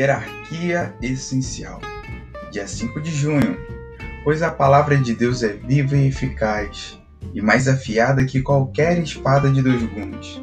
[0.00, 1.78] Hierarquia essencial.
[2.50, 3.58] Dia 5 de junho.
[4.24, 6.98] Pois a palavra de Deus é viva e eficaz,
[7.34, 10.40] e mais afiada que qualquer espada de dois gumes.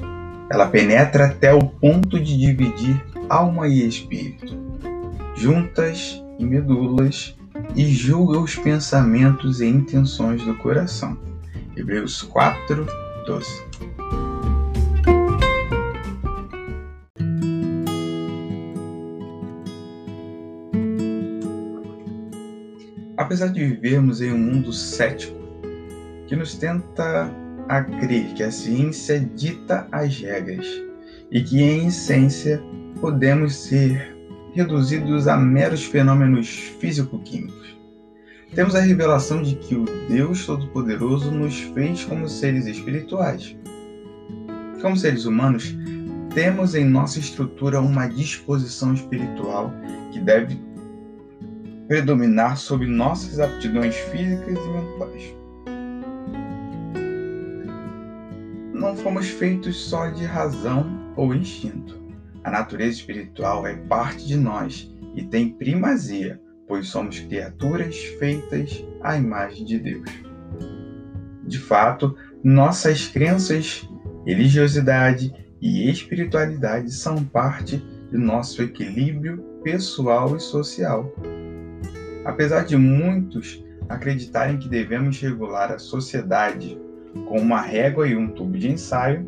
[0.52, 4.56] Ela penetra até o ponto de dividir alma e espírito,
[5.36, 7.36] juntas e medulas,
[7.76, 11.18] e julga os pensamentos e intenções do coração.
[11.76, 12.86] Hebreus 4,
[13.26, 14.27] 12.
[23.18, 25.35] Apesar de vivermos em um mundo cético
[26.27, 27.34] que nos tenta
[27.68, 30.68] a crer que a ciência dita as regras
[31.32, 32.62] e que, em essência,
[33.01, 34.15] podemos ser
[34.54, 36.48] reduzidos a meros fenômenos
[36.79, 37.76] físico-químicos.
[38.54, 43.57] Temos a revelação de que o Deus Todo-Poderoso nos fez como seres espirituais.
[44.81, 45.76] Como seres humanos,
[46.34, 49.74] temos em nossa estrutura uma disposição espiritual
[50.12, 50.66] que deve
[51.88, 55.35] predominar sobre nossas aptidões físicas e mentais.
[58.74, 61.98] Não fomos feitos só de razão ou instinto.
[62.43, 69.18] A natureza espiritual é parte de nós e tem primazia, pois somos criaturas feitas à
[69.18, 70.09] imagem de Deus.
[71.44, 73.90] De fato, nossas crenças,
[74.25, 77.78] religiosidade e espiritualidade são parte
[78.12, 81.12] de nosso equilíbrio pessoal e social.
[82.28, 86.78] Apesar de muitos acreditarem que devemos regular a sociedade
[87.26, 89.26] com uma régua e um tubo de ensaio,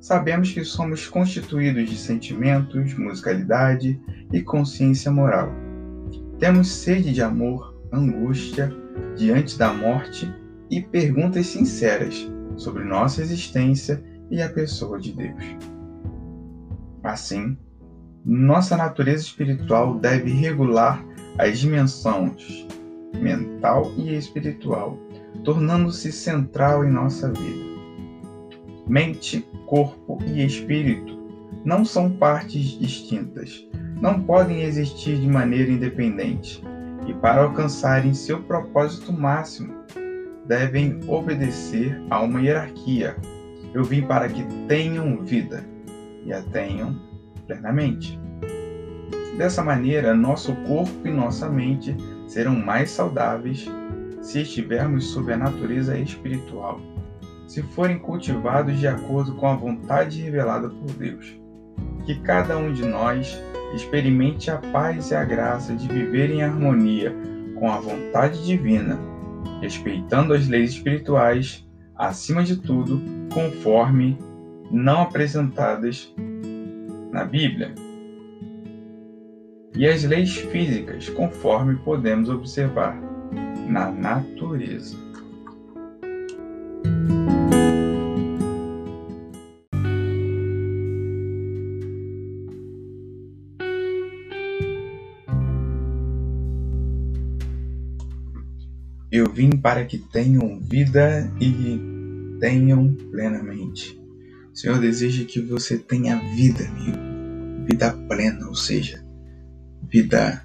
[0.00, 4.00] sabemos que somos constituídos de sentimentos, musicalidade
[4.32, 5.52] e consciência moral.
[6.38, 8.72] Temos sede de amor, angústia
[9.14, 10.34] diante da morte
[10.70, 15.44] e perguntas sinceras sobre nossa existência e a pessoa de Deus.
[17.04, 17.58] Assim,
[18.24, 22.66] nossa natureza espiritual deve regular as dimensões
[23.14, 24.98] mental e espiritual,
[25.44, 27.72] tornando-se central em nossa vida.
[28.86, 31.18] Mente, corpo e espírito
[31.64, 33.66] não são partes distintas,
[34.00, 36.62] não podem existir de maneira independente
[37.06, 39.74] e, para alcançarem seu propósito máximo,
[40.46, 43.16] devem obedecer a uma hierarquia.
[43.72, 45.64] Eu vim para que tenham vida
[46.24, 47.00] e a tenham
[47.46, 48.21] plenamente.
[49.36, 53.66] Dessa maneira, nosso corpo e nossa mente serão mais saudáveis
[54.20, 56.80] se estivermos sob a natureza espiritual,
[57.46, 61.40] se forem cultivados de acordo com a vontade revelada por Deus.
[62.04, 63.42] Que cada um de nós
[63.74, 67.14] experimente a paz e a graça de viver em harmonia
[67.58, 68.98] com a vontade divina,
[69.62, 71.66] respeitando as leis espirituais,
[71.96, 73.00] acima de tudo,
[73.32, 74.18] conforme
[74.70, 76.14] não apresentadas
[77.10, 77.74] na Bíblia
[79.74, 83.00] e as leis físicas, conforme podemos observar
[83.68, 84.96] na natureza.
[99.10, 101.78] Eu vim para que tenham vida e
[102.40, 103.98] tenham plenamente.
[104.52, 106.98] O Senhor deseja que você tenha vida, amigo.
[107.70, 109.04] Vida plena, ou seja,
[109.92, 110.42] vida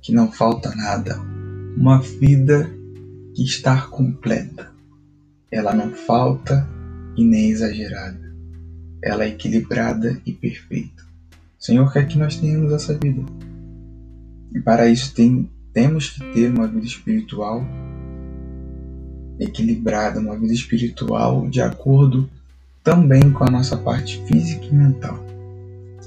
[0.00, 1.20] que não falta nada,
[1.76, 2.72] uma vida
[3.34, 4.72] que está completa.
[5.50, 6.66] Ela não falta
[7.14, 8.32] e nem exagerada.
[9.02, 11.02] Ela é equilibrada e perfeita.
[11.60, 13.22] O Senhor quer que nós tenhamos essa vida.
[14.54, 17.62] E para isso tem, temos que ter uma vida espiritual
[19.38, 22.28] equilibrada, uma vida espiritual de acordo
[22.82, 25.22] também com a nossa parte física e mental.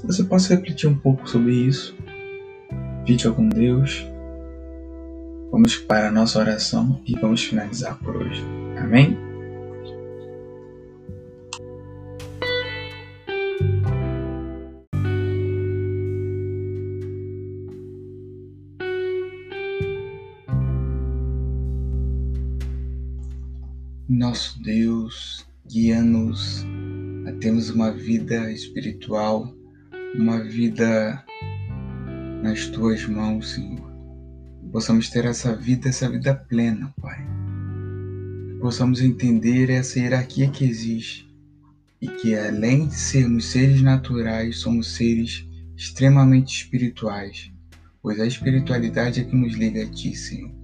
[0.04, 1.95] Você pode refletir um pouco sobre isso
[3.06, 4.04] Fica com Deus.
[5.52, 8.42] Vamos para a nossa oração e vamos finalizar por hoje.
[8.80, 9.16] Amém?
[24.08, 26.66] Nosso Deus, guia-nos
[27.28, 29.54] a termos uma vida espiritual,
[30.16, 31.24] uma vida
[32.42, 33.90] nas tuas mãos, Senhor.
[34.72, 37.24] Possamos ter essa vida, essa vida plena, Pai.
[38.60, 41.26] Possamos entender essa hierarquia que existe
[42.00, 45.46] e que além de sermos seres naturais, somos seres
[45.76, 47.50] extremamente espirituais,
[48.02, 50.54] pois a espiritualidade é que nos liga a Ti, Senhor.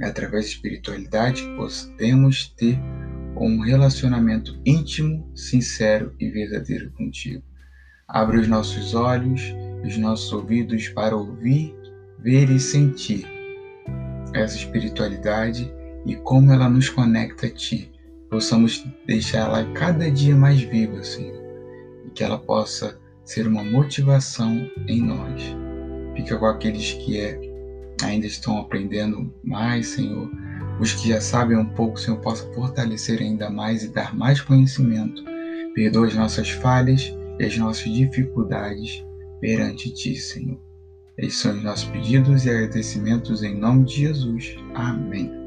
[0.00, 2.78] É através da espiritualidade que podemos ter
[3.36, 7.42] um relacionamento íntimo, sincero e verdadeiro contigo.
[8.08, 9.42] Abra os nossos olhos,
[9.86, 11.74] os nossos ouvidos para ouvir,
[12.18, 13.24] ver e sentir
[14.34, 15.72] essa espiritualidade
[16.04, 17.90] e como ela nos conecta a Ti.
[18.28, 21.40] Possamos deixar ela cada dia mais viva, Senhor,
[22.04, 25.42] e que ela possa ser uma motivação em nós.
[26.14, 27.40] Fica com aqueles que é,
[28.02, 30.28] ainda estão aprendendo mais, Senhor.
[30.80, 35.24] Os que já sabem um pouco, Senhor, possa fortalecer ainda mais e dar mais conhecimento.
[35.74, 39.05] Perdoa as nossas falhas e as nossas dificuldades
[39.40, 40.60] perante Ti, Senhor.
[41.18, 44.54] Esses são os nossos pedidos e agradecimentos em nome de Jesus.
[44.74, 45.45] Amém.